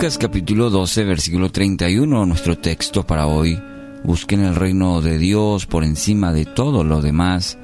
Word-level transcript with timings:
Lucas 0.00 0.16
capítulo 0.16 0.70
12, 0.70 1.04
versículo 1.04 1.52
31, 1.52 2.24
nuestro 2.24 2.56
texto 2.56 3.06
para 3.06 3.26
hoy. 3.26 3.60
Busquen 4.02 4.40
el 4.40 4.54
reino 4.54 5.02
de 5.02 5.18
Dios 5.18 5.66
por 5.66 5.84
encima 5.84 6.32
de 6.32 6.46
todo 6.46 6.84
lo 6.84 7.02
demás 7.02 7.58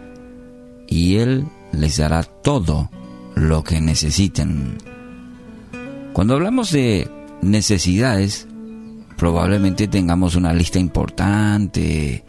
y 0.87 1.17
Él 1.17 1.47
les 1.73 1.97
dará 1.97 2.25
todo 2.25 2.91
lo 3.35 3.65
que 3.65 3.81
necesiten. 3.81 4.77
Cuando 6.13 6.35
hablamos 6.35 6.73
de 6.73 7.09
necesidades, 7.41 8.47
probablemente 9.17 9.89
tengamos 9.89 10.37
una 10.37 10.53
lista 10.53 10.79
importante 10.79 12.23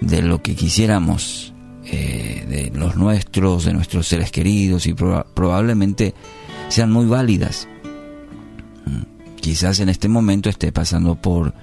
de 0.00 0.22
lo 0.22 0.40
que 0.40 0.56
quisiéramos, 0.56 1.52
eh, 1.84 2.46
de 2.48 2.72
los 2.74 2.96
nuestros, 2.96 3.66
de 3.66 3.74
nuestros 3.74 4.08
seres 4.08 4.30
queridos 4.30 4.86
y 4.86 4.94
probablemente 4.94 6.14
sean 6.68 6.90
muy 6.90 7.04
válidas. 7.04 7.68
Quizás 9.40 9.80
en 9.80 9.88
este 9.88 10.08
momento 10.08 10.48
esté 10.48 10.72
pasando 10.72 11.16
por, 11.16 11.54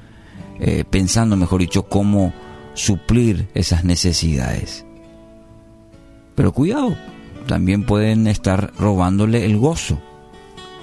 eh, 0.59 0.83
pensando, 0.89 1.35
mejor 1.35 1.61
dicho, 1.61 1.87
cómo 1.87 2.33
suplir 2.73 3.49
esas 3.53 3.83
necesidades. 3.83 4.85
Pero 6.35 6.51
cuidado, 6.51 6.95
también 7.47 7.85
pueden 7.85 8.27
estar 8.27 8.73
robándole 8.77 9.45
el 9.45 9.57
gozo 9.57 9.99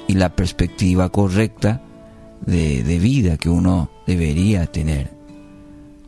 y 0.09 0.15
la 0.15 0.35
perspectiva 0.35 1.09
correcta 1.11 1.83
de, 2.45 2.83
de 2.83 2.99
vida 2.99 3.37
que 3.37 3.49
uno 3.49 3.91
debería 4.07 4.67
tener 4.67 5.11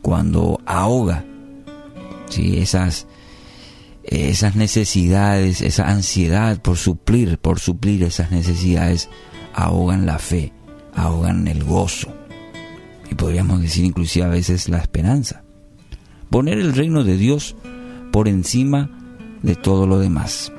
cuando 0.01 0.61
ahoga 0.65 1.25
¿sí? 2.29 2.59
esas, 2.59 3.07
esas 4.03 4.55
necesidades, 4.55 5.61
esa 5.61 5.89
ansiedad 5.89 6.61
por 6.61 6.77
suplir, 6.77 7.37
por 7.37 7.59
suplir 7.59 8.03
esas 8.03 8.31
necesidades, 8.31 9.09
ahogan 9.53 10.05
la 10.05 10.19
fe, 10.19 10.53
ahogan 10.97 11.47
el 11.47 11.63
gozo 11.63 12.11
y 13.09 13.15
podríamos 13.15 13.61
decir 13.61 13.85
inclusive 13.85 14.25
a 14.25 14.29
veces 14.29 14.67
la 14.67 14.79
esperanza. 14.79 15.43
Poner 16.29 16.57
el 16.57 16.73
reino 16.73 17.03
de 17.03 17.15
Dios 17.15 17.55
por 18.11 18.27
encima 18.27 18.89
de 19.43 19.55
todo 19.55 19.87
lo 19.87 19.99
demás. 19.99 20.51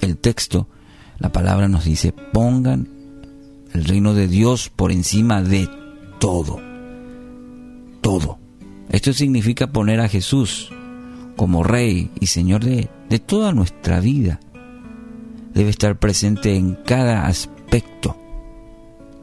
El 0.00 0.18
texto, 0.18 0.68
la 1.18 1.32
palabra 1.32 1.66
nos 1.66 1.84
dice, 1.84 2.12
pongan 2.12 2.88
el 3.72 3.84
reino 3.84 4.14
de 4.14 4.28
Dios 4.28 4.70
por 4.74 4.92
encima 4.92 5.42
de 5.42 5.68
todo. 6.20 6.60
Todo. 8.00 8.38
Esto 8.90 9.12
significa 9.12 9.72
poner 9.72 10.00
a 10.00 10.08
Jesús 10.08 10.70
como 11.36 11.64
Rey 11.64 12.10
y 12.20 12.26
Señor 12.26 12.64
de, 12.64 12.90
de 13.08 13.18
toda 13.18 13.52
nuestra 13.52 13.98
vida. 13.98 14.38
Debe 15.54 15.70
estar 15.70 15.98
presente 15.98 16.54
en 16.54 16.74
cada 16.84 17.26
aspecto. 17.26 18.23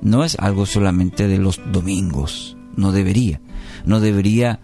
No 0.01 0.23
es 0.23 0.35
algo 0.39 0.65
solamente 0.65 1.27
de 1.27 1.37
los 1.37 1.61
domingos. 1.71 2.57
No 2.75 2.91
debería. 2.91 3.41
No 3.85 3.99
debería 3.99 4.59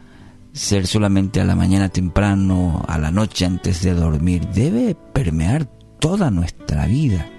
ser 0.53 0.87
solamente 0.87 1.39
a 1.39 1.45
la 1.45 1.55
mañana 1.55 1.89
temprano, 1.89 2.83
a 2.87 2.97
la 2.97 3.11
noche 3.11 3.45
antes 3.45 3.81
de 3.83 3.93
dormir. 3.93 4.47
Debe 4.47 4.95
permear 5.13 5.65
toda 5.99 6.31
nuestra 6.31 6.87
vida. 6.87 7.29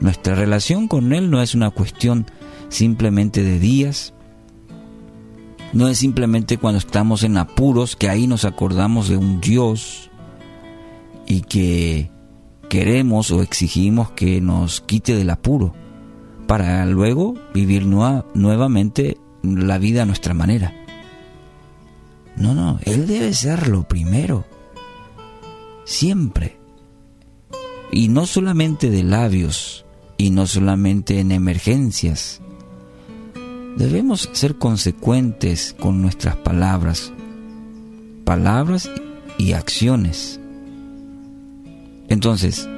Nuestra 0.00 0.34
relación 0.34 0.88
con 0.88 1.12
Él 1.12 1.30
no 1.30 1.42
es 1.42 1.54
una 1.54 1.70
cuestión 1.70 2.26
simplemente 2.68 3.42
de 3.42 3.58
días, 3.58 4.12
no 5.72 5.88
es 5.88 5.98
simplemente 5.98 6.58
cuando 6.58 6.78
estamos 6.78 7.22
en 7.22 7.36
apuros 7.38 7.96
que 7.96 8.08
ahí 8.08 8.26
nos 8.26 8.44
acordamos 8.44 9.08
de 9.08 9.16
un 9.16 9.40
Dios 9.40 10.10
y 11.26 11.42
que 11.42 12.10
queremos 12.68 13.30
o 13.30 13.42
exigimos 13.42 14.10
que 14.10 14.40
nos 14.40 14.80
quite 14.80 15.14
del 15.14 15.30
apuro 15.30 15.74
para 16.46 16.84
luego 16.86 17.34
vivir 17.54 17.86
nuevamente 17.86 19.18
la 19.42 19.78
vida 19.78 20.02
a 20.02 20.06
nuestra 20.06 20.34
manera. 20.34 20.74
No, 22.36 22.54
no, 22.54 22.78
Él 22.84 23.06
debe 23.06 23.32
ser 23.32 23.68
lo 23.68 23.88
primero. 23.88 24.44
Siempre. 25.84 26.58
Y 27.92 28.08
no 28.08 28.26
solamente 28.26 28.90
de 28.90 29.02
labios, 29.02 29.86
y 30.18 30.30
no 30.30 30.46
solamente 30.46 31.20
en 31.20 31.32
emergencias. 31.32 32.40
Debemos 33.76 34.30
ser 34.32 34.56
consecuentes 34.56 35.76
con 35.78 36.00
nuestras 36.00 36.36
palabras, 36.36 37.12
palabras 38.24 38.90
y 39.38 39.52
acciones. 39.52 40.40
Entonces, 42.08 42.68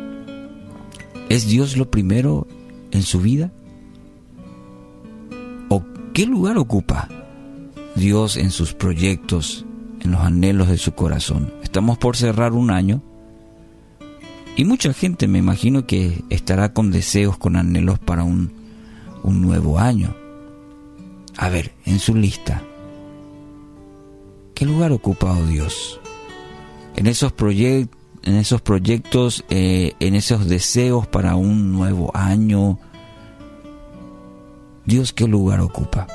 ¿es 1.29 1.47
Dios 1.47 1.77
lo 1.77 1.91
primero 1.91 2.49
en 2.91 3.03
su 3.03 3.21
vida? 3.21 3.53
¿O 6.19 6.21
qué 6.21 6.27
lugar 6.27 6.59
ocupa 6.59 7.09
Dios 7.95 8.39
en 8.39 8.51
sus 8.51 8.75
proyectos, 8.75 9.65
en 10.01 10.11
los 10.11 10.21
anhelos 10.21 10.67
de 10.67 10.77
su 10.77 10.91
corazón. 10.91 11.55
Estamos 11.63 11.97
por 11.97 12.17
cerrar 12.17 12.55
un 12.55 12.73
año 12.73 13.01
y 14.57 14.65
mucha 14.65 14.93
gente 14.93 15.29
me 15.29 15.39
imagino 15.39 15.87
que 15.87 16.25
estará 16.29 16.73
con 16.73 16.91
deseos, 16.91 17.39
con 17.39 17.55
anhelos 17.55 18.01
para 18.01 18.25
un, 18.25 18.53
un 19.23 19.41
nuevo 19.41 19.79
año. 19.79 20.13
A 21.37 21.51
ver, 21.51 21.73
en 21.85 22.01
su 22.01 22.17
lista, 22.17 22.65
¿qué 24.57 24.67
lugar 24.67 24.91
ocupa 24.91 25.39
oh 25.39 25.47
Dios? 25.47 26.01
En 26.97 27.07
esos, 27.07 27.33
en 27.39 28.35
esos 28.35 28.61
proyectos, 28.61 29.45
eh, 29.51 29.93
en 30.01 30.17
esos 30.17 30.49
deseos 30.49 31.07
para 31.07 31.37
un 31.37 31.71
nuevo 31.71 32.11
año, 32.13 32.81
Dios 34.89 35.13
qué 35.13 35.29
lugar 35.29 35.61
ocupa? 35.61 36.07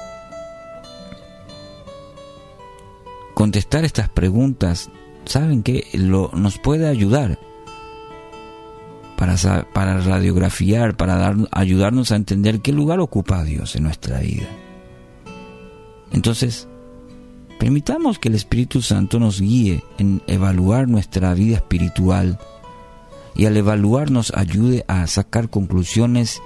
contestar 3.44 3.84
estas 3.84 4.10
preguntas, 4.10 4.90
¿saben 5.26 5.64
que 5.64 5.88
Lo, 5.94 6.32
nos 6.34 6.58
puede 6.60 6.88
ayudar 6.88 7.38
para, 9.18 9.36
para 9.74 10.00
radiografiar, 10.00 10.96
para 10.96 11.18
dar, 11.18 11.36
ayudarnos 11.52 12.12
a 12.12 12.16
entender 12.16 12.62
qué 12.62 12.72
lugar 12.72 13.00
ocupa 13.00 13.44
Dios 13.44 13.76
en 13.76 13.84
nuestra 13.84 14.20
vida. 14.20 14.48
Entonces, 16.12 16.68
permitamos 17.60 18.18
que 18.18 18.30
el 18.30 18.36
Espíritu 18.36 18.82
Santo 18.82 19.20
nos 19.20 19.42
guíe 19.42 19.84
en 19.98 20.22
evaluar 20.28 20.88
nuestra 20.88 21.34
vida 21.34 21.58
espiritual 21.58 22.40
y 23.36 23.46
al 23.46 23.58
evaluar 23.58 24.12
nos 24.12 24.32
ayude 24.36 24.86
a 24.88 25.06
sacar 25.08 25.50
conclusiones 25.50 26.42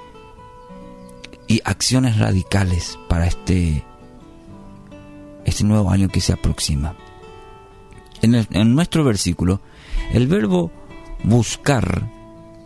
y 1.48 1.62
acciones 1.64 2.18
radicales 2.18 2.98
para 3.08 3.28
este 3.28 3.84
este 5.46 5.64
nuevo 5.64 5.90
año 5.90 6.10
que 6.10 6.22
se 6.22 6.34
aproxima. 6.34 6.96
En, 8.22 8.76
nuestro 8.76 9.04
versículo, 9.04 9.62
el 10.12 10.28
verbo 10.28 10.72
buscar, 11.24 12.12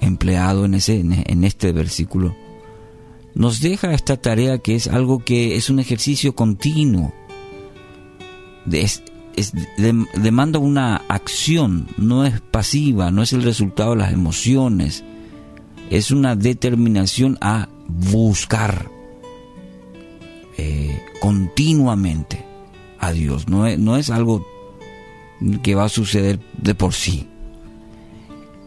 empleado 0.01 0.65
en, 0.65 0.73
ese, 0.73 0.99
en 0.99 1.43
este 1.43 1.71
versículo, 1.73 2.35
nos 3.35 3.61
deja 3.61 3.93
esta 3.93 4.17
tarea 4.17 4.57
que 4.57 4.75
es 4.75 4.87
algo 4.87 5.19
que 5.19 5.55
es 5.55 5.69
un 5.69 5.79
ejercicio 5.79 6.35
continuo. 6.35 7.13
demanda 10.17 10.59
una 10.59 10.97
acción, 11.07 11.87
no 11.97 12.25
es 12.25 12.41
pasiva, 12.41 13.11
no 13.11 13.21
es 13.21 13.31
el 13.33 13.43
resultado 13.43 13.91
de 13.91 13.97
las 13.97 14.13
emociones, 14.13 15.03
es 15.89 16.11
una 16.11 16.35
determinación 16.35 17.37
a 17.41 17.69
buscar 17.91 18.89
eh, 20.57 20.99
continuamente 21.19 22.45
a 22.99 23.11
Dios, 23.11 23.47
no 23.47 23.65
es, 23.67 23.79
no 23.79 23.97
es 23.97 24.09
algo 24.09 24.45
que 25.63 25.75
va 25.75 25.85
a 25.85 25.89
suceder 25.89 26.39
de 26.57 26.75
por 26.75 26.93
sí. 26.93 27.27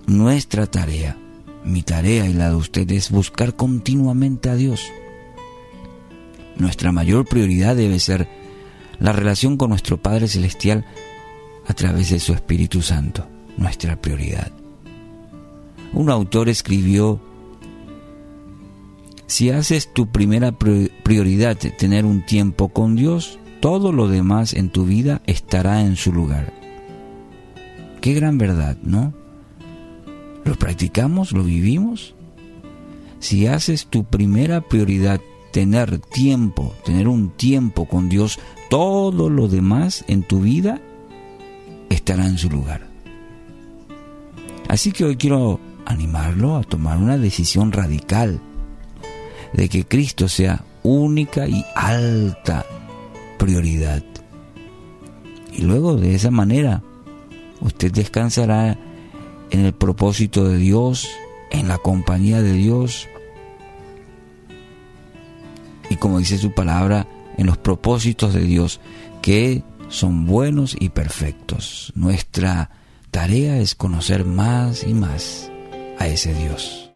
Nuestra 0.07 0.67
tarea, 0.67 1.17
mi 1.65 1.83
tarea 1.83 2.27
y 2.27 2.33
la 2.33 2.51
de 2.51 2.57
usted 2.57 2.91
es 2.91 3.11
buscar 3.11 3.55
continuamente 3.55 4.51
a 4.51 4.57
Dios. 4.57 4.83
Nuestra 6.57 6.93
mayor 6.93 7.27
prioridad 7.27 7.77
debe 7.77 7.99
ser 7.99 8.29
la 8.99 9.13
relación 9.13 9.57
con 9.57 9.71
nuestro 9.71 10.01
Padre 10.01 10.29
Celestial 10.29 10.85
a 11.67 11.75
través 11.75 12.11
de 12.11 12.21
su 12.21 12.33
Espíritu 12.33 12.83
Santo, 12.83 13.27
nuestra 13.57 14.01
prioridad. 14.01 14.53
Un 15.93 16.11
autor 16.11 16.49
escribió, 16.49 17.21
si 19.27 19.51
haces 19.51 19.93
tu 19.93 20.09
primera 20.09 20.53
prioridad 20.53 21.57
tener 21.57 22.05
un 22.05 22.25
tiempo 22.25 22.69
con 22.69 22.97
Dios, 22.97 23.39
todo 23.61 23.93
lo 23.93 24.09
demás 24.09 24.53
en 24.53 24.69
tu 24.69 24.85
vida 24.85 25.23
estará 25.27 25.81
en 25.81 25.97
su 25.97 26.13
lugar. 26.13 26.53
Qué 28.01 28.13
gran 28.13 28.37
verdad, 28.37 28.77
¿no? 28.83 29.15
¿Lo 30.45 30.55
practicamos? 30.57 31.33
¿Lo 31.33 31.43
vivimos? 31.43 32.15
Si 33.19 33.47
haces 33.47 33.87
tu 33.87 34.05
primera 34.05 34.61
prioridad 34.61 35.21
tener 35.53 35.99
tiempo, 35.99 36.75
tener 36.85 37.09
un 37.09 37.31
tiempo 37.31 37.87
con 37.87 38.11
Dios, 38.11 38.39
todo 38.69 39.31
lo 39.31 39.49
demás 39.49 40.05
en 40.09 40.23
tu 40.23 40.41
vida 40.41 40.83
estará 41.89 42.27
en 42.27 42.37
su 42.37 42.51
lugar. 42.51 42.87
Así 44.69 44.93
que 44.93 45.05
hoy 45.05 45.17
quiero 45.17 45.61
animarlo 45.87 46.57
a 46.57 46.63
tomar 46.63 46.99
una 46.99 47.17
decisión 47.17 47.73
radical 47.73 48.41
de 49.55 49.69
que 49.69 49.85
Cristo 49.85 50.29
sea 50.29 50.65
única 50.83 51.49
y 51.49 51.65
alta 51.75 52.67
prioridad. 53.39 54.03
Y 55.53 55.63
luego 55.63 55.97
de 55.97 56.15
esa 56.15 56.31
manera 56.31 56.83
usted 57.61 57.93
descansará 57.93 58.77
en 59.51 59.65
el 59.65 59.73
propósito 59.73 60.45
de 60.45 60.59
Dios, 60.59 61.09
en 61.51 61.69
la 61.69 61.79
compañía 61.79 62.43
de 62.43 62.53
Dios. 62.53 63.09
Y 65.89 65.97
como 65.97 66.19
dice 66.19 66.39
su 66.39 66.53
palabra, 66.53 67.07
en 67.37 67.47
los 67.47 67.57
propósitos 67.57 68.35
de 68.35 68.43
Dios, 68.43 68.81
que 69.23 69.63
son 69.89 70.27
buenos 70.27 70.77
y 70.79 70.89
perfectos. 70.89 71.93
Nuestra 71.95 72.71
tarea 73.11 73.59
es 73.59 73.75
conocer 73.77 74.25
más 74.25 74.85
y 74.85 74.95
más 74.95 75.51
a 75.99 76.09
ese 76.09 76.35
Dios. 76.35 76.91